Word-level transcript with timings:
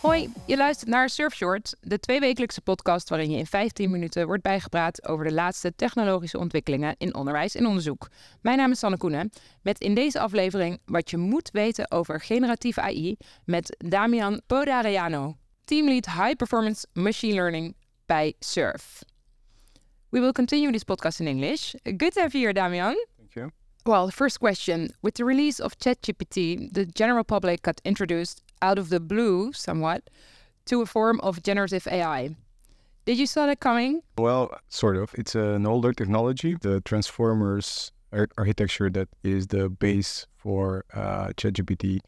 Hoi, 0.00 0.32
je 0.46 0.56
luistert 0.56 0.90
naar 0.90 1.08
Surfshort, 1.08 1.76
de 1.80 1.98
tweewekelijkse 1.98 2.60
podcast 2.60 3.08
waarin 3.08 3.30
je 3.30 3.38
in 3.38 3.46
15 3.46 3.90
minuten 3.90 4.26
wordt 4.26 4.42
bijgepraat 4.42 5.08
over 5.08 5.24
de 5.24 5.32
laatste 5.32 5.74
technologische 5.76 6.38
ontwikkelingen 6.38 6.94
in 6.98 7.14
onderwijs 7.14 7.54
en 7.54 7.66
onderzoek. 7.66 8.08
Mijn 8.40 8.58
naam 8.58 8.70
is 8.70 8.78
Sanne 8.78 8.96
Koenen, 8.96 9.30
met 9.62 9.80
in 9.80 9.94
deze 9.94 10.20
aflevering 10.20 10.80
wat 10.84 11.10
je 11.10 11.16
moet 11.16 11.50
weten 11.50 11.90
over 11.90 12.20
generatieve 12.20 12.80
AI 12.80 13.16
met 13.44 13.76
Damian 13.78 14.40
Podariano, 14.46 15.36
teamlead 15.64 16.06
High 16.06 16.36
Performance 16.36 16.86
Machine 16.92 17.34
Learning 17.34 17.76
bij 18.06 18.34
Surf. 18.38 19.02
We 20.08 20.20
will 20.20 20.32
continue 20.32 20.72
this 20.72 20.84
podcast 20.84 21.20
in 21.20 21.26
English. 21.26 21.74
Good 21.82 22.12
to 22.12 22.20
have 22.20 22.32
you 22.32 22.42
here, 22.42 22.52
Damian. 22.52 23.06
Well, 23.86 24.06
the 24.06 24.12
first 24.12 24.40
question. 24.40 24.90
With 25.02 25.14
the 25.14 25.24
release 25.24 25.58
of 25.58 25.78
ChatGPT, 25.78 26.72
the 26.72 26.84
general 26.84 27.24
public 27.24 27.62
got 27.62 27.80
introduced 27.84 28.42
out 28.60 28.78
of 28.78 28.90
the 28.90 29.00
blue 29.00 29.52
somewhat 29.52 30.10
to 30.66 30.82
a 30.82 30.86
form 30.86 31.20
of 31.20 31.42
generative 31.42 31.86
AI. 31.86 32.36
Did 33.06 33.18
you 33.18 33.26
saw 33.26 33.46
that 33.46 33.60
coming? 33.60 34.02
Well, 34.18 34.54
sort 34.68 34.96
of. 34.96 35.14
It's 35.14 35.34
an 35.34 35.66
older 35.66 35.92
technology. 35.92 36.56
The 36.60 36.82
transformers 36.82 37.90
ar- 38.12 38.28
architecture 38.36 38.90
that 38.90 39.08
is 39.22 39.46
the 39.46 39.70
base 39.70 40.26
for 40.36 40.84
uh, 40.92 41.28
ChatGPT 41.36 42.00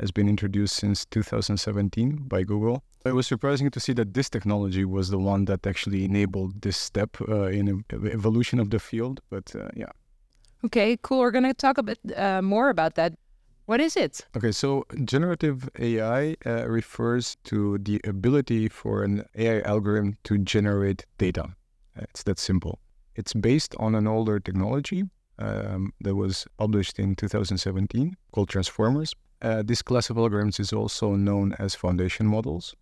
has 0.00 0.10
been 0.10 0.28
introduced 0.28 0.76
since 0.76 1.04
2017 1.04 2.16
by 2.26 2.42
Google. 2.42 2.82
It 3.04 3.14
was 3.14 3.26
surprising 3.26 3.70
to 3.70 3.80
see 3.80 3.92
that 3.92 4.14
this 4.14 4.30
technology 4.30 4.84
was 4.84 5.10
the 5.10 5.18
one 5.18 5.44
that 5.44 5.66
actually 5.66 6.04
enabled 6.04 6.62
this 6.62 6.78
step 6.78 7.16
uh, 7.28 7.44
in 7.44 7.84
ev- 7.92 8.06
evolution 8.06 8.58
of 8.58 8.70
the 8.70 8.78
field. 8.78 9.20
But 9.28 9.54
uh, 9.54 9.68
yeah. 9.76 9.92
Okay, 10.64 10.98
cool. 11.02 11.20
We're 11.20 11.30
going 11.30 11.44
to 11.44 11.54
talk 11.54 11.78
a 11.78 11.82
bit 11.82 11.98
uh, 12.16 12.42
more 12.42 12.68
about 12.68 12.94
that. 12.94 13.14
What 13.66 13.80
is 13.80 13.96
it? 13.96 14.26
Okay, 14.36 14.52
so 14.52 14.84
generative 15.04 15.70
AI 15.78 16.36
uh, 16.44 16.68
refers 16.68 17.36
to 17.44 17.78
the 17.78 18.00
ability 18.04 18.68
for 18.68 19.04
an 19.04 19.24
AI 19.36 19.60
algorithm 19.60 20.16
to 20.24 20.38
generate 20.38 21.06
data. 21.18 21.54
It's 21.96 22.24
that 22.24 22.38
simple. 22.38 22.80
It's 23.14 23.32
based 23.32 23.74
on 23.78 23.94
an 23.94 24.06
older 24.06 24.40
technology 24.40 25.04
um, 25.38 25.92
that 26.00 26.14
was 26.14 26.46
published 26.58 26.98
in 26.98 27.14
2017 27.14 28.16
called 28.32 28.48
Transformers. 28.48 29.14
Uh, 29.42 29.62
this 29.64 29.82
class 29.82 30.10
of 30.10 30.16
algorithms 30.16 30.60
is 30.60 30.72
also 30.72 31.14
known 31.14 31.54
as 31.58 31.74
foundation 31.74 32.26
models. 32.26 32.74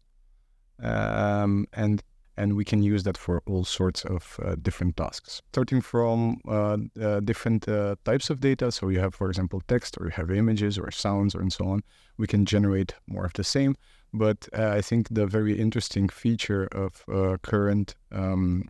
Um, 0.82 1.66
and 1.72 2.02
and 2.38 2.54
we 2.54 2.64
can 2.64 2.82
use 2.82 3.02
that 3.02 3.18
for 3.18 3.42
all 3.46 3.64
sorts 3.64 4.04
of 4.04 4.38
uh, 4.42 4.54
different 4.62 4.96
tasks, 4.96 5.42
starting 5.52 5.80
from 5.80 6.40
uh, 6.46 6.78
uh, 7.02 7.20
different 7.20 7.68
uh, 7.68 7.96
types 8.04 8.30
of 8.30 8.40
data. 8.40 8.70
So 8.70 8.88
you 8.88 9.00
have, 9.00 9.14
for 9.14 9.28
example, 9.28 9.60
text, 9.66 9.98
or 9.98 10.06
you 10.06 10.12
have 10.12 10.30
images, 10.30 10.78
or 10.78 10.90
sounds, 10.90 11.34
or 11.34 11.40
and 11.40 11.52
so 11.52 11.66
on. 11.66 11.82
We 12.16 12.26
can 12.26 12.44
generate 12.46 12.94
more 13.06 13.24
of 13.24 13.32
the 13.32 13.44
same. 13.44 13.74
But 14.14 14.48
uh, 14.56 14.68
I 14.78 14.80
think 14.80 15.08
the 15.10 15.26
very 15.26 15.58
interesting 15.58 16.08
feature 16.08 16.68
of 16.72 17.04
uh, 17.12 17.36
current 17.42 17.96
um, 18.12 18.68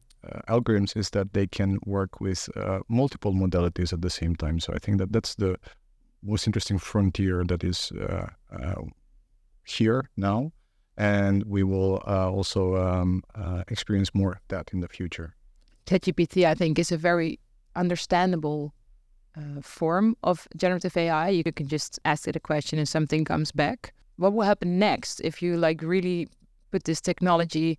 algorithms 0.48 0.96
is 0.96 1.10
that 1.10 1.32
they 1.32 1.46
can 1.46 1.78
work 1.84 2.20
with 2.20 2.48
multiple 2.88 3.32
modalities 3.32 3.92
at 3.92 4.02
the 4.02 4.10
same 4.10 4.34
time. 4.34 4.58
So 4.60 4.72
I 4.74 4.78
think 4.78 4.98
that 4.98 5.12
that's 5.12 5.36
the 5.36 5.56
most 6.22 6.46
interesting 6.46 6.78
frontier 6.78 7.44
that 7.44 7.62
is 7.62 7.92
here 9.64 10.10
now 10.16 10.52
and 10.98 11.44
we 11.44 11.62
will 11.62 12.02
uh, 12.06 12.28
also 12.28 12.76
um, 12.76 13.22
uh, 13.36 13.62
experience 13.68 14.12
more 14.14 14.32
of 14.32 14.40
that 14.48 14.70
in 14.72 14.80
the 14.80 14.88
future. 14.88 15.34
ChatGPT, 15.86 16.44
I 16.44 16.54
think, 16.54 16.78
is 16.78 16.92
a 16.92 16.98
very 16.98 17.38
understandable 17.76 18.74
uh, 19.36 19.62
form 19.62 20.16
of 20.24 20.48
generative 20.56 20.96
AI. 20.96 21.28
You 21.28 21.44
can 21.44 21.68
just 21.68 22.00
ask 22.04 22.26
it 22.26 22.34
a 22.34 22.40
question 22.40 22.78
and 22.78 22.88
something 22.88 23.24
comes 23.24 23.52
back. 23.52 23.94
What 24.16 24.32
will 24.32 24.42
happen 24.42 24.78
next 24.78 25.20
if 25.20 25.40
you 25.40 25.56
like 25.56 25.80
really 25.82 26.28
put 26.72 26.84
this 26.84 27.00
technology 27.00 27.78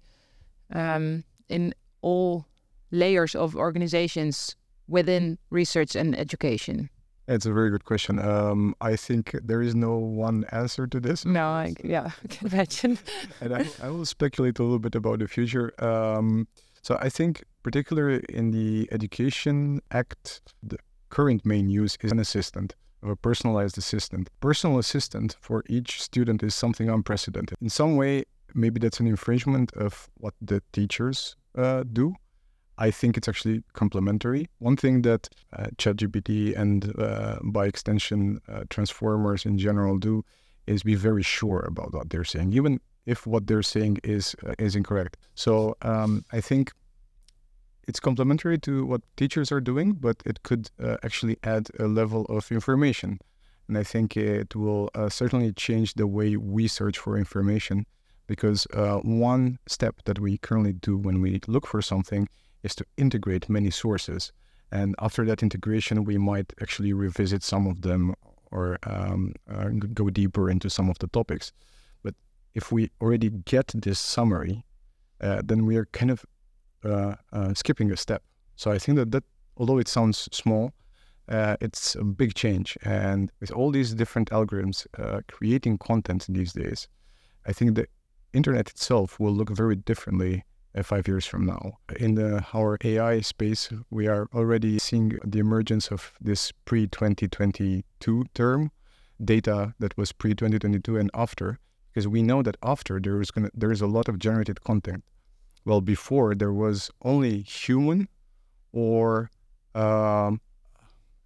um, 0.73 1.25
in 1.49 1.73
all 2.01 2.45
layers 2.91 3.35
of 3.35 3.55
organizations 3.55 4.55
within 4.87 5.37
research 5.49 5.93
and 5.93 6.17
education? 6.17 6.89
It's 7.29 7.45
a 7.45 7.53
very 7.53 7.69
good 7.69 7.85
question. 7.85 8.17
Um, 8.17 8.73
I 8.81 8.95
think 8.95 9.35
there 9.43 9.61
is 9.61 9.75
no 9.75 9.97
one 9.97 10.45
answer 10.51 10.87
to 10.87 10.99
this. 10.99 11.25
No, 11.25 11.45
I, 11.45 11.75
yeah, 11.83 12.09
I 12.23 12.27
can 12.27 12.47
imagine. 12.47 12.97
and 13.41 13.55
I, 13.55 13.67
I 13.83 13.89
will 13.89 14.05
speculate 14.05 14.57
a 14.57 14.63
little 14.63 14.79
bit 14.79 14.95
about 14.95 15.19
the 15.19 15.27
future. 15.27 15.71
Um, 15.77 16.47
so 16.81 16.97
I 16.99 17.09
think, 17.09 17.43
particularly 17.61 18.23
in 18.29 18.49
the 18.49 18.89
Education 18.91 19.79
Act, 19.91 20.41
the 20.63 20.77
current 21.09 21.45
main 21.45 21.69
use 21.69 21.99
is 22.01 22.11
an 22.11 22.19
assistant, 22.19 22.75
a 23.03 23.15
personalized 23.15 23.77
assistant. 23.77 24.29
Personal 24.39 24.79
assistant 24.79 25.37
for 25.39 25.63
each 25.69 26.01
student 26.01 26.41
is 26.41 26.55
something 26.55 26.89
unprecedented. 26.89 27.57
In 27.61 27.69
some 27.69 27.95
way, 27.95 28.23
maybe 28.55 28.79
that's 28.79 28.99
an 28.99 29.05
infringement 29.05 29.71
of 29.73 30.09
what 30.15 30.33
the 30.41 30.63
teachers 30.73 31.35
uh, 31.55 31.83
do. 31.93 32.15
I 32.81 32.91
think 32.91 33.17
it's 33.17 33.27
actually 33.27 33.61
complementary. 33.73 34.47
One 34.59 34.77
thing 34.77 35.01
that 35.01 35.27
uh, 35.51 35.67
ChatGPT 35.75 36.57
and, 36.57 36.95
uh, 36.97 37.39
by 37.43 37.65
extension, 37.67 38.39
uh, 38.47 38.63
transformers 38.69 39.45
in 39.45 39.57
general 39.57 39.97
do 39.97 40.23
is 40.65 40.83
be 40.83 40.95
very 40.95 41.21
sure 41.23 41.59
about 41.67 41.93
what 41.93 42.09
they're 42.09 42.23
saying, 42.23 42.53
even 42.53 42.79
if 43.05 43.27
what 43.27 43.47
they're 43.47 43.63
saying 43.63 43.97
is 44.03 44.33
uh, 44.47 44.53
is 44.57 44.75
incorrect. 44.75 45.17
So 45.35 45.75
um, 45.81 46.23
I 46.31 46.39
think 46.41 46.71
it's 47.85 47.99
complementary 47.99 48.57
to 48.59 48.85
what 48.85 49.01
teachers 49.17 49.51
are 49.51 49.61
doing, 49.61 49.93
but 49.93 50.15
it 50.25 50.43
could 50.43 50.69
uh, 50.81 50.95
actually 51.03 51.37
add 51.43 51.67
a 51.79 51.87
level 51.87 52.25
of 52.29 52.49
information, 52.49 53.19
and 53.67 53.77
I 53.77 53.83
think 53.83 54.15
it 54.15 54.55
will 54.55 54.89
uh, 54.95 55.09
certainly 55.09 55.51
change 55.53 55.95
the 55.95 56.07
way 56.07 56.37
we 56.37 56.67
search 56.67 56.97
for 56.97 57.17
information, 57.17 57.85
because 58.27 58.67
one 59.03 59.57
step 59.67 59.95
that 60.05 60.19
we 60.19 60.37
currently 60.37 60.73
do 60.73 60.97
when 60.97 61.19
we 61.19 61.41
look 61.47 61.67
for 61.67 61.81
something 61.81 62.27
is 62.63 62.75
to 62.75 62.85
integrate 62.97 63.49
many 63.49 63.71
sources. 63.71 64.31
And 64.71 64.95
after 64.99 65.25
that 65.25 65.41
integration, 65.41 66.03
we 66.03 66.17
might 66.17 66.53
actually 66.61 66.93
revisit 66.93 67.43
some 67.43 67.67
of 67.67 67.81
them 67.81 68.13
or 68.51 68.77
um, 68.83 69.33
uh, 69.51 69.69
go 69.93 70.09
deeper 70.09 70.49
into 70.49 70.69
some 70.69 70.89
of 70.89 70.99
the 70.99 71.07
topics. 71.07 71.51
But 72.03 72.15
if 72.53 72.71
we 72.71 72.91
already 73.01 73.29
get 73.29 73.71
this 73.75 73.99
summary, 73.99 74.65
uh, 75.21 75.41
then 75.43 75.65
we 75.65 75.75
are 75.77 75.85
kind 75.85 76.11
of 76.11 76.25
uh, 76.83 77.15
uh, 77.33 77.53
skipping 77.53 77.91
a 77.91 77.97
step. 77.97 78.23
So 78.55 78.71
I 78.71 78.77
think 78.77 78.97
that, 78.97 79.11
that 79.11 79.23
although 79.57 79.77
it 79.77 79.87
sounds 79.87 80.29
small, 80.31 80.71
uh, 81.29 81.57
it's 81.61 81.95
a 81.95 82.03
big 82.03 82.33
change. 82.33 82.77
And 82.83 83.31
with 83.39 83.51
all 83.51 83.71
these 83.71 83.93
different 83.93 84.29
algorithms 84.31 84.87
uh, 84.97 85.21
creating 85.27 85.77
content 85.77 86.25
these 86.29 86.53
days, 86.53 86.87
I 87.45 87.53
think 87.53 87.75
the 87.75 87.87
internet 88.33 88.69
itself 88.69 89.19
will 89.19 89.31
look 89.31 89.49
very 89.49 89.75
differently 89.75 90.43
five 90.83 91.07
years 91.07 91.25
from 91.25 91.45
now. 91.45 91.73
In 91.99 92.15
the 92.15 92.45
our 92.53 92.77
AI 92.83 93.21
space, 93.21 93.69
we 93.89 94.07
are 94.07 94.27
already 94.33 94.79
seeing 94.79 95.17
the 95.25 95.39
emergence 95.39 95.91
of 95.91 96.13
this 96.21 96.51
pre 96.65 96.87
2022 96.87 98.25
term, 98.33 98.71
data 99.23 99.73
that 99.79 99.97
was 99.97 100.11
pre 100.11 100.31
2022 100.33 100.97
and 100.97 101.09
after, 101.13 101.59
because 101.91 102.07
we 102.07 102.21
know 102.21 102.41
that 102.43 102.57
after 102.63 102.99
there 102.99 103.19
is 103.21 103.31
gonna 103.31 103.49
there 103.53 103.71
is 103.71 103.81
a 103.81 103.87
lot 103.87 104.07
of 104.07 104.19
generated 104.19 104.63
content. 104.63 105.03
Well, 105.65 105.81
before 105.81 106.35
there 106.35 106.53
was 106.53 106.89
only 107.01 107.41
human 107.41 108.07
or 108.71 109.29
um, 109.75 110.39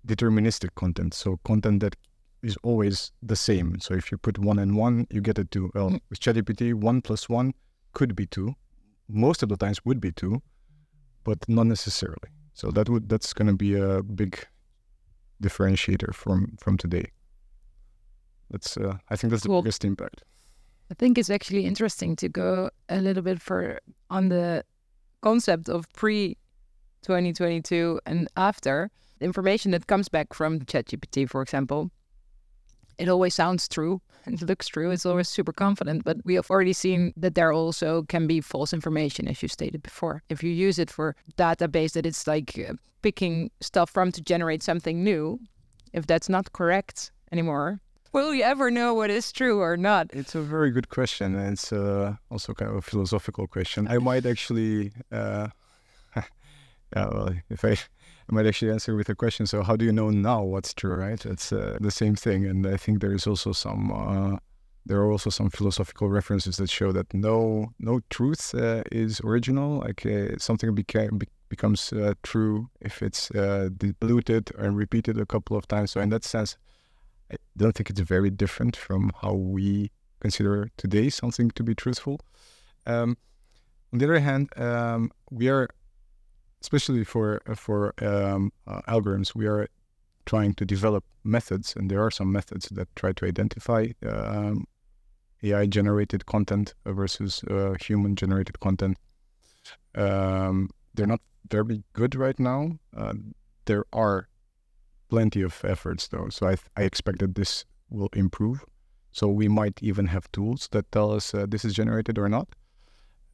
deterministic 0.08 0.76
content, 0.76 1.14
so 1.14 1.38
content 1.44 1.82
that 1.82 1.96
is 2.42 2.58
always 2.64 3.12
the 3.22 3.36
same. 3.36 3.80
So 3.80 3.94
if 3.94 4.12
you 4.12 4.18
put 4.18 4.38
one 4.38 4.60
and 4.60 4.76
one, 4.76 5.08
you 5.10 5.22
get 5.22 5.38
a 5.38 5.46
two. 5.46 5.72
Well, 5.74 5.92
Mm. 5.92 6.00
with 6.10 6.20
ChatGPT, 6.20 6.74
one 6.74 7.02
plus 7.02 7.30
one 7.30 7.54
could 7.94 8.16
be 8.16 8.26
two. 8.26 8.56
Most 9.08 9.44
of 9.44 9.50
the 9.50 9.58
times 9.58 9.84
would 9.86 10.00
be 10.00 10.12
two, 10.12 10.42
but 11.24 11.38
not 11.48 11.68
necessarily. 11.68 12.30
So 12.54 12.72
that 12.72 12.90
would 12.90 13.10
that's 13.10 13.34
going 13.34 13.48
to 13.48 13.56
be 13.56 13.76
a 13.76 14.04
big 14.04 14.46
differentiator 15.42 16.14
from 16.14 16.56
from 16.60 16.78
today. 16.78 17.06
That's 18.50 18.78
uh, 18.78 18.98
I 19.10 19.16
think 19.16 19.32
that's 19.32 19.44
the 19.44 19.50
biggest 19.50 19.84
impact. 19.84 20.24
I 20.92 20.94
think 20.96 21.18
it's 21.18 21.30
actually 21.30 21.66
interesting 21.66 22.16
to 22.18 22.30
go 22.30 22.70
a 22.90 23.00
little 23.02 23.24
bit 23.24 23.42
for 23.42 23.80
on 24.10 24.30
the 24.30 24.64
concept 25.22 25.70
of 25.70 25.92
pre 25.94 26.38
2022 27.02 28.00
and 28.06 28.28
after 28.38 28.90
the 29.20 29.26
information 29.26 29.72
that 29.72 29.88
comes 29.88 30.10
back 30.10 30.34
from 30.34 30.60
ChatGPT, 30.62 31.30
for 31.30 31.42
example. 31.42 31.92
It 33.04 33.10
always 33.10 33.36
sounds 33.36 33.68
true 33.68 34.02
and 34.26 34.42
it 34.42 34.48
looks 34.48 34.68
true. 34.70 34.92
It's 34.92 35.06
always 35.06 35.28
super 35.28 35.52
confident, 35.52 36.06
but 36.06 36.18
we 36.24 36.36
have 36.36 36.50
already 36.50 36.72
seen 36.74 37.14
that 37.18 37.36
there 37.36 37.52
also 37.52 38.04
can 38.04 38.28
be 38.28 38.40
false 38.40 38.74
information, 38.74 39.28
as 39.28 39.42
you 39.42 39.50
stated 39.50 39.84
before. 39.84 40.24
If 40.30 40.42
you 40.42 40.52
use 40.52 40.80
it 40.80 40.90
for 40.90 41.16
database 41.38 41.92
that 41.94 42.06
it's 42.06 42.26
like 42.26 42.58
uh, 42.58 42.74
picking 43.02 43.52
stuff 43.60 43.90
from 43.90 44.14
to 44.14 44.22
generate 44.22 44.64
something 44.64 45.04
new, 45.04 45.40
if 45.92 46.08
that's 46.08 46.30
not 46.30 46.54
correct 46.54 47.12
anymore, 47.34 47.82
will 48.14 48.34
you 48.34 48.44
ever 48.44 48.72
know 48.72 48.94
what 48.94 49.10
is 49.10 49.34
true 49.34 49.60
or 49.60 49.76
not? 49.76 50.08
It's 50.14 50.36
a 50.36 50.42
very 50.42 50.72
good 50.72 50.88
question, 50.88 51.36
and 51.36 51.54
it's 51.54 51.74
uh, 51.74 52.16
also 52.32 52.54
kind 52.54 52.72
of 52.72 52.78
a 52.78 52.82
philosophical 52.82 53.48
question. 53.48 53.88
I 53.90 53.98
might 53.98 54.26
actually, 54.26 54.94
uh, 55.12 55.48
yeah, 56.16 56.24
well, 56.94 57.34
if 57.50 57.66
I, 57.66 57.76
I 58.30 58.36
might 58.36 58.46
actually 58.46 58.72
answer 58.72 58.96
with 58.96 59.10
a 59.10 59.16
question. 59.16 59.46
So, 59.46 59.64
how 59.64 59.76
do 59.76 59.86
you 59.86 59.92
know 59.92 60.10
now 60.10 60.44
what's 60.44 60.74
true? 60.74 60.96
Right? 60.96 61.26
It's 61.26 61.52
uh, 61.52 61.78
the 61.80 61.92
same 61.92 62.16
thing, 62.16 62.46
and 62.46 62.66
I 62.66 62.78
think 62.78 63.02
there 63.02 63.14
is 63.14 63.28
also 63.28 63.52
some. 63.52 63.92
Uh, 63.92 64.38
there 64.86 65.00
are 65.00 65.12
also 65.12 65.30
some 65.30 65.50
philosophical 65.50 66.10
references 66.10 66.58
that 66.58 66.70
show 66.70 66.92
that 66.92 67.14
no 67.14 67.74
no 67.80 68.02
truth 68.10 68.54
uh, 68.56 68.84
is 68.92 69.22
original. 69.22 69.80
Like 69.80 70.06
uh, 70.06 70.38
something 70.38 70.74
becomes 71.50 71.94
uh, 71.94 72.14
true 72.24 72.70
if 72.82 73.02
it's 73.02 73.32
uh, 73.32 73.70
diluted 73.78 74.52
and 74.58 74.76
repeated 74.78 75.20
a 75.20 75.26
couple 75.26 75.56
of 75.58 75.68
times. 75.68 75.92
So, 75.92 76.02
in 76.02 76.10
that 76.10 76.24
sense, 76.24 76.58
I 77.32 77.36
don't 77.58 77.76
think 77.76 77.90
it's 77.90 78.00
very 78.00 78.30
different 78.30 78.76
from 78.76 79.12
how 79.22 79.34
we 79.34 79.92
consider 80.20 80.70
today 80.78 81.10
something 81.10 81.52
to 81.52 81.64
be 81.64 81.76
truthful. 81.76 82.20
Um, 82.86 83.18
on 83.92 84.00
the 84.00 84.06
other 84.06 84.20
hand, 84.20 84.50
um, 84.58 85.12
we 85.30 85.50
are, 85.50 85.68
especially 86.64 87.04
for 87.04 87.42
for 87.56 87.94
um, 88.02 88.52
uh, 88.66 88.82
algorithms, 88.88 89.36
we 89.36 89.46
are 89.46 89.68
trying 90.26 90.54
to 90.56 90.66
develop 90.66 91.04
methods, 91.24 91.76
and 91.76 91.92
there 91.92 92.02
are 92.02 92.12
some 92.12 92.32
methods 92.32 92.70
that 92.70 92.88
try 92.96 93.12
to 93.12 93.26
identify 93.26 93.88
um, 94.08 94.66
AI-generated 95.44 96.26
content 96.26 96.74
versus 96.86 97.44
uh, 97.50 97.76
human-generated 97.80 98.60
content. 98.62 98.98
Um, 99.96 100.70
they're 100.94 101.14
not 101.16 101.22
very 101.50 101.84
good 101.92 102.16
right 102.16 102.40
now. 102.40 102.80
Uh, 102.96 103.14
there 103.66 103.84
are 103.92 104.30
plenty 105.10 105.42
of 105.42 105.62
efforts, 105.66 106.08
though, 106.08 106.30
so 106.30 106.48
I, 106.48 106.56
I 106.78 106.84
expect 106.84 107.20
that 107.20 107.36
this 107.36 107.66
will 107.90 108.10
improve. 108.14 108.64
So 109.12 109.28
we 109.28 109.48
might 109.48 109.84
even 109.84 110.08
have 110.08 110.32
tools 110.32 110.70
that 110.72 110.92
tell 110.92 111.12
us 111.12 111.34
uh, 111.34 111.46
this 111.48 111.66
is 111.66 111.74
generated 111.74 112.18
or 112.18 112.30
not. 112.30 112.48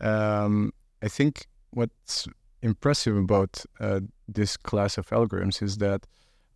Um, 0.01 0.73
I 1.01 1.07
think 1.07 1.47
what's 1.69 2.27
impressive 2.61 3.15
about 3.17 3.65
uh, 3.79 4.01
this 4.27 4.57
class 4.57 4.97
of 4.97 5.09
algorithms 5.09 5.61
is 5.61 5.77
that 5.77 6.06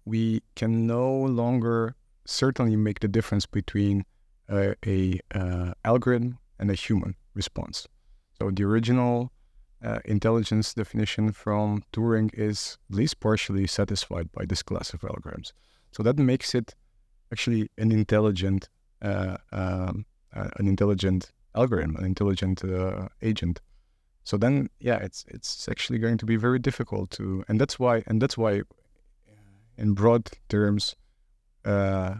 we 0.05 0.41
can 0.55 0.85
no 0.85 1.09
longer 1.11 1.95
certainly 2.25 2.75
make 2.75 2.99
the 2.99 3.07
difference 3.07 3.45
between 3.45 4.05
a 4.49 5.19
uh, 5.33 5.73
algorithm 5.83 6.37
and 6.59 6.69
a 6.69 6.75
human 6.75 7.15
response. 7.33 7.87
So 8.39 8.51
the 8.51 8.63
original 8.63 9.31
uh, 9.83 9.99
intelligence 10.05 10.73
definition 10.73 11.31
from 11.31 11.83
Turing 11.91 12.29
is 12.33 12.77
at 12.89 12.95
least 12.95 13.19
partially 13.19 13.67
satisfied 13.67 14.31
by 14.31 14.45
this 14.45 14.63
class 14.63 14.93
of 14.93 15.01
algorithms. 15.01 15.51
So 15.91 16.03
that 16.03 16.17
makes 16.17 16.55
it 16.55 16.75
actually 17.31 17.69
an 17.77 17.91
intelligent, 17.91 18.69
uh, 19.01 19.37
um, 19.51 20.05
uh, 20.33 20.49
an 20.57 20.67
intelligent 20.67 21.31
algorithm, 21.55 21.95
an 21.97 22.05
intelligent 22.05 22.63
uh, 22.63 23.09
agent. 23.21 23.61
So 24.23 24.37
then, 24.37 24.69
yeah, 24.79 24.97
it's 24.97 25.25
it's 25.27 25.67
actually 25.67 25.99
going 25.99 26.17
to 26.17 26.25
be 26.25 26.37
very 26.37 26.59
difficult 26.59 27.11
to, 27.11 27.43
and 27.47 27.59
that's 27.59 27.77
why, 27.77 28.03
and 28.07 28.21
that's 28.21 28.37
why, 28.37 28.61
in 29.77 29.93
broad 29.93 30.29
terms, 30.47 30.95
uh, 31.65 32.15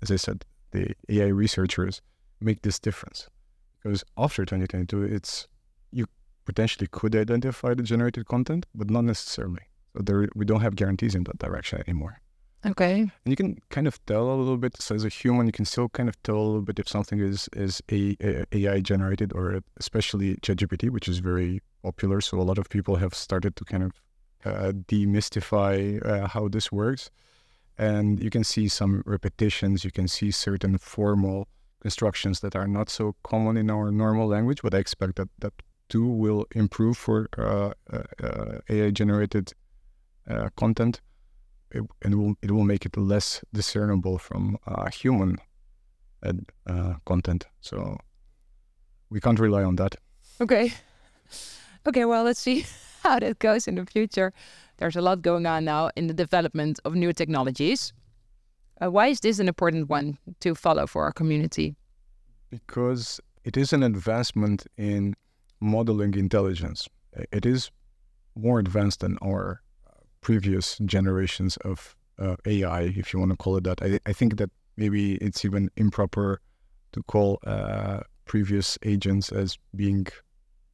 as 0.00 0.10
I 0.10 0.16
said, 0.16 0.44
the 0.72 0.94
AI 1.08 1.28
researchers 1.28 2.02
make 2.40 2.62
this 2.62 2.80
difference 2.80 3.28
because 3.82 4.04
after 4.16 4.44
2022, 4.44 5.02
it's 5.04 5.48
you 5.90 6.06
potentially 6.44 6.88
could 6.90 7.14
identify 7.14 7.74
the 7.74 7.82
generated 7.82 8.26
content, 8.26 8.66
but 8.74 8.90
not 8.90 9.04
necessarily. 9.04 9.62
So 9.94 10.02
there, 10.02 10.28
we 10.34 10.44
don't 10.44 10.60
have 10.60 10.76
guarantees 10.76 11.14
in 11.14 11.24
that 11.24 11.38
direction 11.38 11.82
anymore. 11.86 12.20
Okay. 12.64 13.00
And 13.00 13.10
you 13.24 13.34
can 13.34 13.58
kind 13.70 13.88
of 13.88 14.04
tell 14.06 14.30
a 14.30 14.36
little 14.36 14.56
bit. 14.56 14.80
So 14.80 14.94
as 14.94 15.04
a 15.04 15.08
human, 15.08 15.46
you 15.46 15.52
can 15.52 15.64
still 15.64 15.88
kind 15.88 16.08
of 16.08 16.22
tell 16.22 16.36
a 16.36 16.44
little 16.44 16.62
bit 16.62 16.78
if 16.78 16.88
something 16.88 17.18
is 17.18 17.48
is 17.54 17.82
a, 17.90 18.16
a 18.20 18.44
AI 18.52 18.80
generated 18.80 19.32
or 19.34 19.60
especially 19.78 20.36
ChatGPT, 20.36 20.90
which 20.90 21.08
is 21.08 21.18
very 21.18 21.60
popular. 21.82 22.20
So 22.20 22.38
a 22.38 22.42
lot 22.42 22.58
of 22.58 22.68
people 22.68 22.96
have 22.96 23.14
started 23.14 23.56
to 23.56 23.64
kind 23.64 23.82
of 23.82 23.92
uh, 24.44 24.72
demystify 24.72 26.04
uh, 26.06 26.28
how 26.28 26.48
this 26.48 26.70
works, 26.70 27.10
and 27.78 28.22
you 28.22 28.30
can 28.30 28.44
see 28.44 28.68
some 28.68 29.02
repetitions. 29.06 29.84
You 29.84 29.90
can 29.90 30.06
see 30.06 30.30
certain 30.30 30.78
formal 30.78 31.48
constructions 31.80 32.40
that 32.40 32.54
are 32.54 32.68
not 32.68 32.88
so 32.88 33.16
common 33.24 33.56
in 33.56 33.70
our 33.70 33.90
normal 33.90 34.28
language. 34.28 34.62
But 34.62 34.74
I 34.74 34.78
expect 34.78 35.16
that 35.16 35.30
that 35.40 35.54
too 35.88 36.06
will 36.06 36.46
improve 36.54 36.96
for 36.96 37.28
uh, 37.36 37.72
uh, 37.92 38.02
uh 38.22 38.58
AI 38.70 38.90
generated 38.90 39.52
uh, 40.30 40.48
content 40.56 41.00
it, 41.74 41.82
and 42.02 42.14
it 42.14 42.16
will 42.16 42.34
it 42.42 42.50
will 42.50 42.64
make 42.64 42.86
it 42.86 42.96
less 42.96 43.44
discernible 43.52 44.18
from 44.18 44.58
uh, 44.66 44.90
human 44.90 45.38
uh, 46.22 46.94
content. 47.04 47.46
So 47.60 47.96
we 49.10 49.20
can't 49.20 49.38
rely 49.38 49.64
on 49.64 49.76
that. 49.76 49.96
Okay. 50.40 50.72
Okay. 51.86 52.04
Well, 52.04 52.24
let's 52.24 52.40
see 52.40 52.66
how 53.02 53.18
that 53.18 53.38
goes 53.38 53.66
in 53.66 53.74
the 53.74 53.86
future. 53.86 54.32
There's 54.78 54.96
a 54.96 55.00
lot 55.02 55.22
going 55.22 55.46
on 55.46 55.64
now 55.64 55.90
in 55.96 56.06
the 56.06 56.14
development 56.14 56.80
of 56.84 56.94
new 56.94 57.12
technologies. 57.12 57.92
Uh, 58.82 58.90
why 58.90 59.08
is 59.08 59.20
this 59.20 59.38
an 59.38 59.48
important 59.48 59.88
one 59.88 60.18
to 60.40 60.54
follow 60.54 60.86
for 60.86 61.04
our 61.04 61.12
community? 61.12 61.76
Because 62.50 63.20
it 63.44 63.56
is 63.56 63.72
an 63.72 63.82
advancement 63.82 64.66
in 64.76 65.14
modeling 65.60 66.14
intelligence. 66.14 66.88
It 67.30 67.46
is 67.46 67.70
more 68.34 68.58
advanced 68.58 69.00
than 69.00 69.18
our 69.22 69.62
previous 70.22 70.78
generations 70.86 71.58
of 71.58 71.94
uh, 72.18 72.36
AI, 72.46 72.82
if 72.82 73.12
you 73.12 73.18
want 73.18 73.32
to 73.32 73.36
call 73.36 73.56
it 73.56 73.64
that. 73.64 73.82
I, 73.82 74.00
I, 74.06 74.12
think 74.12 74.36
that 74.36 74.50
maybe 74.76 75.16
it's 75.16 75.44
even 75.44 75.70
improper 75.76 76.40
to 76.92 77.02
call 77.02 77.38
uh, 77.46 78.00
previous 78.24 78.78
agents 78.84 79.32
as 79.32 79.58
being 79.74 80.06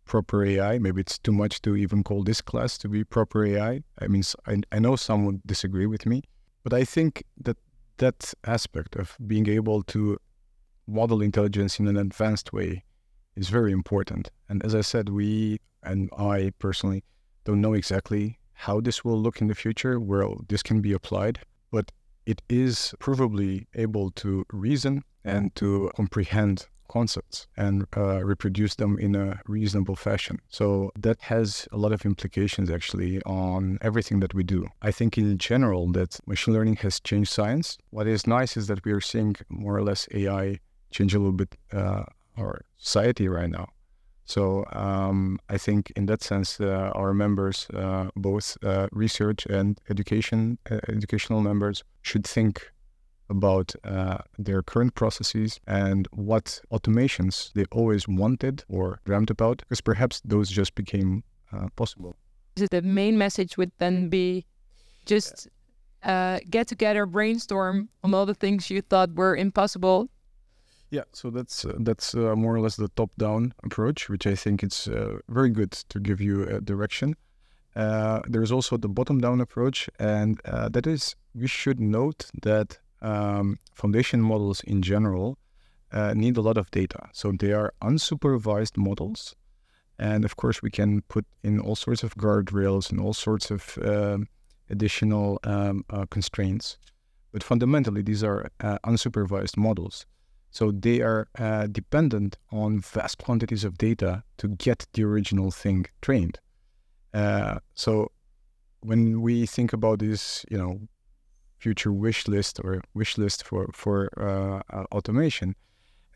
proper 0.04 0.44
AI. 0.44 0.78
Maybe 0.78 1.00
it's 1.00 1.18
too 1.18 1.32
much 1.32 1.62
to 1.62 1.76
even 1.76 2.04
call 2.04 2.22
this 2.22 2.40
class 2.40 2.78
to 2.78 2.88
be 2.88 3.04
proper 3.04 3.44
AI. 3.44 3.80
I 4.00 4.06
mean, 4.06 4.22
I, 4.46 4.60
I 4.70 4.78
know 4.78 4.96
some 4.96 5.24
would 5.26 5.42
disagree 5.46 5.86
with 5.86 6.06
me, 6.06 6.22
but 6.62 6.72
I 6.72 6.84
think 6.84 7.24
that 7.40 7.56
that 7.98 8.32
aspect 8.44 8.96
of 8.96 9.16
being 9.26 9.48
able 9.48 9.82
to 9.84 10.18
model 10.86 11.20
intelligence 11.22 11.78
in 11.78 11.88
an 11.88 11.96
advanced 11.96 12.52
way 12.52 12.84
is 13.36 13.48
very 13.48 13.72
important. 13.72 14.30
And 14.48 14.64
as 14.64 14.74
I 14.74 14.80
said, 14.80 15.08
we 15.08 15.60
and 15.82 16.10
I 16.18 16.52
personally 16.58 17.04
don't 17.44 17.60
know 17.60 17.74
exactly 17.74 18.38
how 18.58 18.80
this 18.80 19.04
will 19.04 19.20
look 19.20 19.40
in 19.40 19.46
the 19.46 19.54
future, 19.54 20.00
where 20.00 20.28
this 20.48 20.62
can 20.62 20.80
be 20.80 20.92
applied, 20.92 21.38
but 21.70 21.92
it 22.26 22.42
is 22.48 22.94
provably 22.98 23.66
able 23.74 24.10
to 24.10 24.44
reason 24.52 25.04
and 25.24 25.54
to 25.54 25.90
comprehend 25.94 26.66
concepts 26.88 27.46
and 27.56 27.86
uh, 27.96 28.24
reproduce 28.24 28.74
them 28.74 28.98
in 28.98 29.14
a 29.14 29.40
reasonable 29.46 29.94
fashion. 29.94 30.38
So 30.48 30.90
that 30.98 31.20
has 31.20 31.68
a 31.70 31.76
lot 31.76 31.92
of 31.92 32.04
implications 32.04 32.68
actually 32.70 33.22
on 33.22 33.78
everything 33.80 34.20
that 34.20 34.34
we 34.34 34.42
do. 34.42 34.66
I 34.82 34.90
think 34.90 35.16
in 35.16 35.38
general 35.38 35.92
that 35.92 36.18
machine 36.26 36.54
learning 36.54 36.76
has 36.76 36.98
changed 36.98 37.30
science. 37.30 37.78
What 37.90 38.06
is 38.08 38.26
nice 38.26 38.56
is 38.56 38.66
that 38.66 38.84
we 38.84 38.92
are 38.92 39.00
seeing 39.00 39.36
more 39.48 39.76
or 39.76 39.82
less 39.82 40.08
AI 40.12 40.58
change 40.90 41.14
a 41.14 41.18
little 41.18 41.32
bit 41.32 41.54
uh, 41.72 42.04
our 42.36 42.62
society 42.76 43.28
right 43.28 43.50
now. 43.50 43.68
So 44.28 44.66
um, 44.72 45.38
I 45.48 45.56
think 45.56 45.90
in 45.96 46.04
that 46.06 46.22
sense, 46.22 46.60
uh, 46.60 46.92
our 46.94 47.14
members, 47.14 47.66
uh, 47.72 48.10
both 48.14 48.58
uh, 48.62 48.88
research 48.92 49.46
and 49.46 49.80
education, 49.88 50.58
uh, 50.70 50.80
educational 50.86 51.40
members, 51.40 51.82
should 52.02 52.26
think 52.26 52.70
about 53.30 53.74
uh, 53.84 54.18
their 54.38 54.62
current 54.62 54.94
processes 54.94 55.58
and 55.66 56.06
what 56.12 56.60
automations 56.70 57.52
they 57.54 57.64
always 57.72 58.06
wanted 58.06 58.64
or 58.68 59.00
dreamt 59.06 59.30
about, 59.30 59.58
because 59.60 59.80
perhaps 59.80 60.20
those 60.26 60.50
just 60.50 60.74
became 60.74 61.24
uh, 61.54 61.68
possible. 61.76 62.14
The 62.56 62.82
main 62.82 63.16
message 63.16 63.56
would 63.56 63.72
then 63.78 64.10
be 64.10 64.44
just 65.06 65.48
get 66.04 66.68
together, 66.68 67.06
brainstorm 67.06 67.88
on 68.04 68.12
all 68.12 68.26
the 68.26 68.34
things 68.34 68.68
you 68.68 68.82
thought 68.82 69.14
were 69.14 69.34
impossible 69.34 70.10
yeah, 70.90 71.04
so 71.12 71.30
that's 71.30 71.64
uh, 71.64 71.74
that's 71.80 72.14
uh, 72.14 72.34
more 72.34 72.54
or 72.54 72.60
less 72.60 72.76
the 72.76 72.88
top-down 72.88 73.52
approach, 73.62 74.08
which 74.08 74.26
I 74.26 74.34
think 74.34 74.62
it's 74.62 74.88
uh, 74.88 75.18
very 75.28 75.50
good 75.50 75.72
to 75.72 76.00
give 76.00 76.20
you 76.20 76.44
a 76.44 76.60
direction. 76.60 77.14
Uh, 77.76 78.20
there's 78.26 78.50
also 78.50 78.76
the 78.76 78.88
bottom-down 78.88 79.40
approach, 79.40 79.90
and 79.98 80.40
uh, 80.44 80.68
that 80.70 80.86
is 80.86 81.14
we 81.34 81.46
should 81.46 81.78
note 81.78 82.30
that 82.42 82.78
um, 83.02 83.58
foundation 83.74 84.20
models 84.22 84.62
in 84.62 84.82
general 84.82 85.38
uh, 85.92 86.14
need 86.14 86.36
a 86.36 86.40
lot 86.40 86.56
of 86.56 86.70
data. 86.70 87.08
So 87.12 87.32
they 87.32 87.52
are 87.52 87.72
unsupervised 87.82 88.76
models, 88.78 89.36
and 89.98 90.24
of 90.24 90.36
course 90.36 90.62
we 90.62 90.70
can 90.70 91.02
put 91.02 91.26
in 91.42 91.60
all 91.60 91.76
sorts 91.76 92.02
of 92.02 92.14
guardrails 92.16 92.90
and 92.90 92.98
all 92.98 93.14
sorts 93.14 93.50
of 93.50 93.78
um, 93.84 94.26
additional 94.70 95.38
um, 95.44 95.84
constraints. 96.10 96.78
But 97.30 97.42
fundamentally, 97.42 98.02
these 98.02 98.24
are 98.24 98.50
unsupervised 98.60 99.58
models. 99.58 100.06
So 100.50 100.72
they 100.72 101.00
are 101.02 101.28
uh, 101.38 101.66
dependent 101.66 102.36
on 102.50 102.80
vast 102.80 103.18
quantities 103.18 103.64
of 103.64 103.76
data 103.78 104.22
to 104.38 104.48
get 104.48 104.86
the 104.92 105.04
original 105.04 105.50
thing 105.50 105.86
trained. 106.00 106.38
Uh, 107.12 107.58
so 107.74 108.10
when 108.80 109.20
we 109.20 109.46
think 109.46 109.72
about 109.72 109.98
this, 109.98 110.44
you 110.50 110.58
know, 110.58 110.80
future 111.58 111.92
wish 111.92 112.28
list 112.28 112.60
or 112.62 112.80
wish 112.94 113.18
list 113.18 113.44
for 113.44 113.68
for 113.72 114.08
uh, 114.16 114.84
automation, 114.92 115.54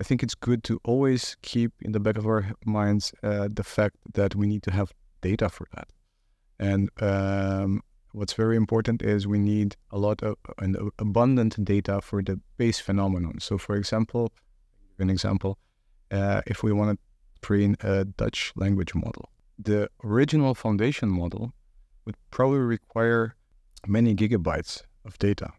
I 0.01 0.05
think 0.05 0.23
it's 0.23 0.35
good 0.35 0.65
to 0.65 0.81
always 0.85 1.37
keep 1.43 1.73
in 1.81 1.93
the 1.93 2.01
back 2.01 2.17
of 2.17 2.27
our 2.27 2.53
minds 2.65 3.13
uh, 3.23 3.49
the 3.53 3.65
fact 3.65 3.97
that 4.15 4.35
we 4.35 4.47
need 4.47 4.63
to 4.65 4.71
have 4.71 4.93
data 5.21 5.49
for 5.49 5.67
that. 5.75 5.89
And 6.59 6.91
um, 7.01 7.83
what's 8.13 8.35
very 8.35 8.57
important 8.57 9.03
is 9.03 9.27
we 9.27 9.39
need 9.39 9.77
a 9.91 9.99
lot 9.99 10.23
of 10.23 10.37
an 10.59 10.77
abundant 10.99 11.63
data 11.65 12.01
for 12.01 12.23
the 12.23 12.41
base 12.57 12.79
phenomenon. 12.79 13.41
So, 13.41 13.59
for 13.59 13.77
example, 13.77 14.33
an 14.99 15.11
example, 15.11 15.59
uh, 16.11 16.43
if 16.47 16.63
we 16.63 16.73
want 16.73 16.99
to 16.99 17.47
train 17.47 17.77
a 17.81 18.05
Dutch 18.05 18.53
language 18.57 18.95
model, 18.95 19.31
the 19.59 19.89
original 20.05 20.55
foundation 20.55 21.09
model 21.09 21.53
would 22.05 22.17
probably 22.31 22.59
require 22.59 23.35
many 23.87 24.15
gigabytes 24.15 24.83
of 25.05 25.19
data. 25.19 25.51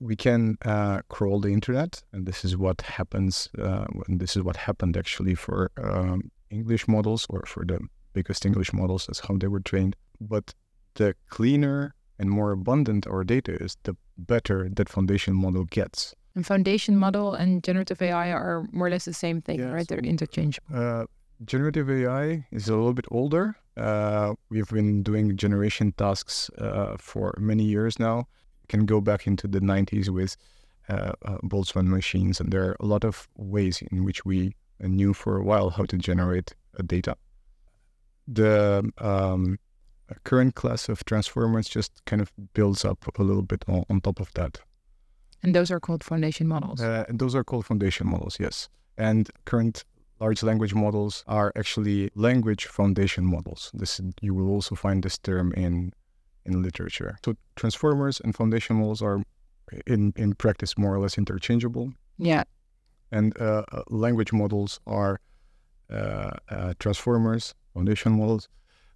We 0.00 0.16
can 0.16 0.56
uh, 0.64 1.02
crawl 1.08 1.40
the 1.40 1.52
internet, 1.52 2.02
and 2.12 2.26
this 2.26 2.44
is 2.44 2.56
what 2.56 2.82
happens. 2.82 3.48
Uh, 3.58 3.86
this 4.08 4.36
is 4.36 4.42
what 4.42 4.56
happened 4.56 4.96
actually 4.96 5.34
for 5.34 5.70
um, 5.82 6.30
English 6.50 6.88
models 6.88 7.26
or 7.30 7.44
for 7.46 7.64
the 7.64 7.80
biggest 8.12 8.44
English 8.44 8.72
models. 8.72 9.06
That's 9.06 9.20
how 9.20 9.36
they 9.36 9.46
were 9.46 9.60
trained. 9.60 9.96
But 10.20 10.54
the 10.94 11.14
cleaner 11.28 11.94
and 12.18 12.30
more 12.30 12.52
abundant 12.52 13.06
our 13.06 13.24
data 13.24 13.52
is, 13.62 13.76
the 13.82 13.96
better 14.16 14.68
that 14.70 14.88
foundation 14.88 15.34
model 15.34 15.64
gets. 15.64 16.14
And 16.34 16.46
foundation 16.46 16.96
model 16.96 17.34
and 17.34 17.62
generative 17.62 18.02
AI 18.02 18.32
are 18.32 18.66
more 18.72 18.88
or 18.88 18.90
less 18.90 19.04
the 19.04 19.14
same 19.14 19.40
thing, 19.40 19.60
yes. 19.60 19.72
right? 19.72 19.86
They're 19.86 19.98
interchangeable. 19.98 20.66
Uh, 20.74 21.04
generative 21.44 21.90
AI 21.90 22.46
is 22.50 22.68
a 22.68 22.74
little 22.74 22.94
bit 22.94 23.06
older. 23.10 23.56
Uh, 23.76 24.34
we've 24.50 24.68
been 24.68 25.02
doing 25.02 25.36
generation 25.36 25.92
tasks 25.92 26.50
uh, 26.58 26.96
for 26.98 27.34
many 27.38 27.64
years 27.64 27.98
now. 27.98 28.18
You 28.62 28.68
can 28.68 28.86
go 28.86 29.00
back 29.00 29.26
into 29.26 29.46
the 29.46 29.60
90s 29.60 30.08
with 30.08 30.36
uh, 30.88 31.12
uh, 31.24 31.38
Boltzmann 31.38 31.86
machines, 31.86 32.40
and 32.40 32.52
there 32.52 32.70
are 32.70 32.76
a 32.80 32.86
lot 32.86 33.04
of 33.04 33.28
ways 33.36 33.82
in 33.90 34.04
which 34.04 34.24
we 34.24 34.54
knew 34.80 35.14
for 35.14 35.36
a 35.36 35.42
while 35.42 35.70
how 35.70 35.84
to 35.84 35.96
generate 35.96 36.54
data. 36.86 37.16
The 38.26 38.90
um, 38.98 39.58
current 40.24 40.54
class 40.54 40.88
of 40.88 41.04
transformers 41.04 41.68
just 41.68 42.04
kind 42.04 42.20
of 42.20 42.32
builds 42.52 42.84
up 42.84 43.04
a 43.18 43.22
little 43.22 43.42
bit 43.42 43.64
on, 43.68 43.84
on 43.88 44.00
top 44.00 44.20
of 44.20 44.32
that. 44.34 44.60
And 45.42 45.54
those 45.54 45.70
are 45.70 45.80
called 45.80 46.02
foundation 46.02 46.46
models. 46.46 46.80
Uh, 46.80 47.04
those 47.08 47.34
are 47.34 47.44
called 47.44 47.66
foundation 47.66 48.06
models, 48.08 48.38
yes. 48.40 48.68
And 48.96 49.30
current 49.44 49.84
large 50.20 50.42
language 50.42 50.74
models 50.74 51.24
are 51.26 51.52
actually 51.56 52.10
language 52.14 52.66
foundation 52.66 53.24
models. 53.26 53.70
This 53.74 54.00
you 54.20 54.34
will 54.34 54.48
also 54.48 54.74
find 54.74 55.02
this 55.02 55.18
term 55.18 55.52
in 55.52 55.92
in 56.46 56.62
literature. 56.62 57.18
So 57.24 57.34
transformers 57.56 58.20
and 58.20 58.34
foundation 58.34 58.76
models 58.76 59.02
are 59.02 59.22
in 59.86 60.12
in 60.16 60.34
practice 60.34 60.78
more 60.78 60.94
or 60.94 61.00
less 61.00 61.18
interchangeable. 61.18 61.92
Yeah. 62.18 62.44
And 63.10 63.38
uh, 63.40 63.64
uh 63.72 63.82
language 63.88 64.32
models 64.32 64.80
are 64.86 65.20
uh, 65.90 66.30
uh, 66.48 66.74
transformers, 66.78 67.54
foundation 67.74 68.12
models 68.12 68.48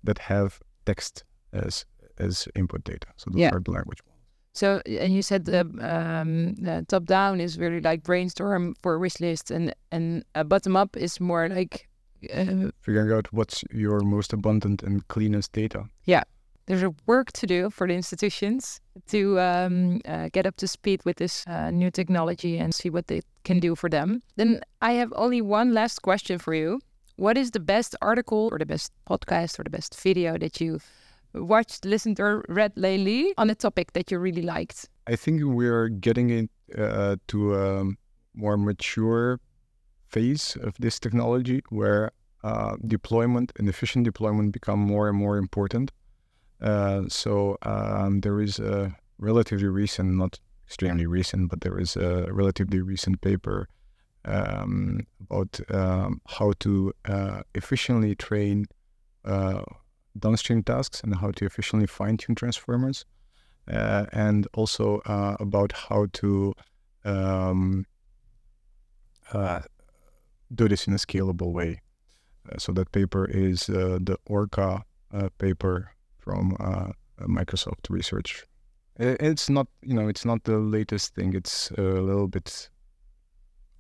that 0.03 0.19
have 0.19 0.61
text 0.89 1.25
as 1.53 1.87
as 2.19 2.49
input 2.55 2.83
data. 2.85 3.09
So 3.17 3.31
those 3.31 3.41
yeah. 3.41 3.55
are 3.55 3.61
the 3.61 3.71
language 3.71 4.01
models. 4.07 4.19
So, 4.55 4.83
and 4.87 5.15
you 5.15 5.23
said 5.23 5.45
the, 5.45 5.61
um, 5.61 6.55
the 6.57 6.85
top 6.89 7.05
down 7.05 7.41
is 7.41 7.59
really 7.59 7.81
like 7.81 8.03
brainstorm 8.03 8.75
for 8.83 8.99
wish 8.99 9.21
list, 9.21 9.51
and 9.51 9.73
and 9.93 10.25
uh, 10.35 10.45
bottom 10.45 10.77
up 10.77 10.97
is 10.97 11.21
more 11.21 11.49
like 11.49 11.89
uh, 12.35 12.71
figuring 12.81 13.13
out 13.13 13.33
what's 13.33 13.63
your 13.71 14.01
most 14.01 14.33
abundant 14.33 14.83
and 14.83 15.07
cleanest 15.07 15.53
data. 15.53 15.85
Yeah, 16.07 16.25
there's 16.67 16.83
a 16.83 16.95
work 17.07 17.33
to 17.33 17.47
do 17.47 17.71
for 17.71 17.87
the 17.87 17.95
institutions 17.95 18.81
to 19.07 19.39
um, 19.39 20.01
uh, 20.05 20.29
get 20.33 20.47
up 20.47 20.57
to 20.57 20.67
speed 20.67 21.01
with 21.05 21.17
this 21.17 21.47
uh, 21.47 21.71
new 21.71 21.91
technology 21.91 22.59
and 22.59 22.75
see 22.75 22.91
what 22.91 23.07
they 23.07 23.21
can 23.45 23.61
do 23.61 23.77
for 23.77 23.89
them. 23.89 24.23
Then 24.37 24.61
I 24.83 24.93
have 24.93 25.13
only 25.17 25.41
one 25.41 25.73
last 25.73 26.03
question 26.03 26.39
for 26.39 26.55
you. 26.55 26.81
What 27.19 27.37
is 27.37 27.51
the 27.51 27.59
best 27.59 27.97
article 28.01 28.49
or 28.53 28.59
the 28.61 28.65
best 28.65 28.93
podcast 29.11 29.59
or 29.59 29.65
the 29.65 29.71
best 29.71 30.01
video 30.01 30.39
that 30.39 30.61
you 30.61 30.79
watched, 31.35 31.85
listened, 31.85 32.21
or 32.21 32.45
read 32.49 32.73
lately 32.77 33.35
on 33.37 33.51
a 33.51 33.57
topic 33.57 33.93
that 33.95 34.13
you 34.13 34.21
really 34.21 34.43
liked? 34.43 34.89
I 35.09 35.17
think 35.17 35.43
we're 35.43 35.89
getting 35.89 36.31
it 36.31 36.51
uh, 36.79 37.17
to 37.27 37.57
a 37.57 37.85
more 38.35 38.57
mature 38.57 39.41
phase 40.07 40.57
of 40.63 40.75
this 40.79 41.01
technology 41.01 41.61
where 41.71 42.13
uh, 42.45 42.77
deployment 42.87 43.51
and 43.59 43.69
efficient 43.69 44.05
deployment 44.05 44.53
become 44.53 44.79
more 44.79 45.09
and 45.09 45.19
more 45.19 45.39
important. 45.39 45.91
Uh, 46.61 47.03
so 47.09 47.59
um, 47.63 48.21
there 48.21 48.41
is 48.41 48.61
a 48.61 48.95
relatively 49.19 49.67
recent, 49.67 50.15
not 50.15 50.39
extremely 50.69 51.07
recent, 51.07 51.51
but 51.51 51.63
there 51.63 51.81
is 51.81 51.97
a 51.97 52.33
relatively 52.33 52.81
recent 52.81 53.21
paper 53.23 53.67
um, 54.25 55.07
about 55.21 55.61
um, 55.71 56.21
how 56.27 56.53
to 56.61 56.93
uh, 57.07 57.43
efficiently 57.55 58.15
train 58.15 58.67
uh, 59.25 59.63
downstream 60.19 60.63
tasks 60.63 61.01
and 61.03 61.15
how 61.17 61.31
to 61.33 61.45
efficiently 61.45 61.87
fine 61.87 62.17
tune 62.17 62.35
transformers, 62.35 63.05
uh, 63.71 64.07
and 64.13 64.47
also 64.55 64.99
uh, 65.07 65.37
about 65.41 65.73
how 65.73 66.07
to 66.13 66.55
um, 67.05 67.87
uh, 69.33 69.61
do 70.55 70.69
this 70.69 70.87
in 70.87 70.95
a 70.95 70.97
scalable 70.97 71.53
way. 71.53 71.81
Uh, 72.51 72.59
so 72.59 72.73
that 72.73 72.91
paper 72.93 73.27
is 73.27 73.67
the 73.67 74.17
Orca 74.27 74.83
paper 75.39 75.93
from 76.19 76.57
Microsoft 77.21 77.89
Research. 77.91 78.45
It's 78.99 79.49
not, 79.49 79.69
you 79.83 79.95
know, 79.95 80.09
it's 80.09 80.25
not 80.25 80.43
the 80.45 80.59
latest 80.59 81.15
thing. 81.15 81.35
It's 81.35 81.71
a 81.73 81.83
little 81.83 82.27
bit 82.27 82.69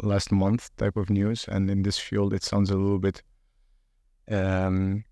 last 0.02 0.32
month 0.32 0.74
type 0.76 0.96
of 0.96 1.10
news, 1.10 1.46
and 1.48 1.70
in 1.70 1.82
this 1.82 1.98
field, 1.98 2.32
it 2.32 2.42
sounds 2.42 2.70
a 2.70 2.76
little 2.76 2.98
bit. 2.98 3.22
Um, 4.30 5.04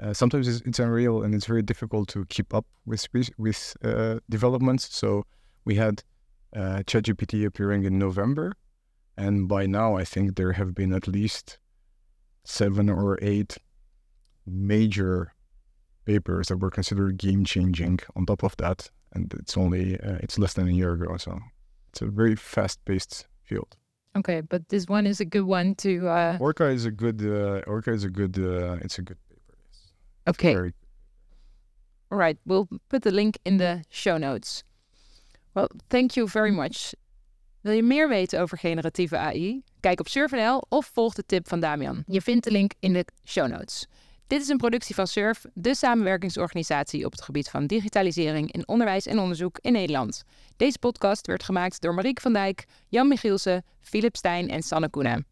uh, 0.00 0.12
sometimes 0.12 0.48
it's, 0.48 0.60
it's, 0.66 0.78
unreal, 0.78 1.22
and 1.22 1.34
it's 1.34 1.46
very 1.46 1.62
difficult 1.62 2.08
to 2.08 2.24
keep 2.26 2.52
up 2.52 2.66
with 2.84 3.06
with 3.38 3.76
uh, 3.84 4.18
developments. 4.28 4.94
So 4.94 5.24
we 5.64 5.76
had 5.76 6.02
uh, 6.54 6.82
ChatGPT 6.86 7.46
appearing 7.46 7.84
in 7.84 7.98
November, 7.98 8.52
and 9.16 9.48
by 9.48 9.66
now 9.66 9.96
I 9.96 10.04
think 10.04 10.36
there 10.36 10.52
have 10.52 10.74
been 10.74 10.92
at 10.92 11.08
least 11.08 11.58
seven 12.44 12.88
or 12.88 13.18
eight 13.22 13.56
major 14.46 15.32
papers 16.04 16.48
that 16.48 16.58
were 16.58 16.70
considered 16.70 17.16
game 17.16 17.44
changing. 17.44 18.00
On 18.14 18.26
top 18.26 18.44
of 18.44 18.56
that, 18.58 18.90
and 19.12 19.32
it's 19.34 19.56
only 19.56 19.98
uh, 20.00 20.18
it's 20.20 20.38
less 20.38 20.54
than 20.54 20.68
a 20.68 20.72
year 20.72 20.92
ago, 20.92 21.16
so 21.16 21.38
it's 21.88 22.02
a 22.02 22.06
very 22.06 22.36
fast 22.36 22.84
paced 22.84 23.26
field. 23.46 23.76
Okay, 24.16 24.40
but 24.40 24.68
this 24.68 24.86
one 24.88 25.06
is 25.06 25.20
a 25.20 25.24
good 25.24 25.46
one 25.46 25.74
to. 25.74 26.08
Uh... 26.08 26.38
Orca 26.40 26.68
is 26.70 26.86
a 26.86 26.90
good. 26.90 27.22
Uh, 27.22 27.60
Orca 27.66 27.92
is 27.92 28.04
a 28.04 28.08
good. 28.08 28.38
Uh, 28.38 28.84
it's 28.84 28.98
a 28.98 29.02
good 29.02 29.18
paper. 29.28 29.58
Yes. 29.66 29.92
Okay. 30.26 30.54
Very... 30.54 30.72
All 32.10 32.18
right, 32.18 32.38
we'll 32.46 32.68
put 32.88 33.02
the 33.02 33.10
link 33.10 33.38
in 33.44 33.56
the 33.58 33.82
show 33.88 34.16
notes. 34.16 34.62
Well, 35.54 35.68
thank 35.90 36.16
you 36.16 36.28
very 36.28 36.52
much. 36.52 36.94
Wil 37.60 37.74
je 37.74 37.82
meer 37.82 38.08
weten 38.08 38.40
over 38.40 38.58
generatieve 38.58 39.16
AI? 39.16 39.62
Kijk 39.80 40.00
op 40.00 40.08
Surf.nl 40.08 40.62
of 40.68 40.90
volg 40.92 41.14
de 41.14 41.26
tip 41.26 41.48
van 41.48 41.60
Damian. 41.60 42.02
Je 42.06 42.20
vindt 42.20 42.44
de 42.44 42.50
link 42.50 42.72
in 42.80 42.92
de 42.92 43.06
show 43.24 43.48
notes. 43.48 43.86
Dit 44.26 44.40
is 44.40 44.48
een 44.48 44.56
productie 44.56 44.94
van 44.94 45.06
SURF, 45.06 45.44
de 45.54 45.74
samenwerkingsorganisatie 45.74 47.04
op 47.04 47.12
het 47.12 47.22
gebied 47.22 47.48
van 47.48 47.66
digitalisering 47.66 48.52
in 48.52 48.68
onderwijs 48.68 49.06
en 49.06 49.18
onderzoek 49.18 49.58
in 49.60 49.72
Nederland. 49.72 50.22
Deze 50.56 50.78
podcast 50.78 51.26
werd 51.26 51.42
gemaakt 51.42 51.80
door 51.80 51.94
Marieke 51.94 52.20
van 52.20 52.32
Dijk, 52.32 52.64
Jan 52.88 53.08
Michielsen, 53.08 53.64
Philip 53.80 54.16
Stijn 54.16 54.48
en 54.48 54.62
Sanne 54.62 54.90
Koenen. 54.90 55.26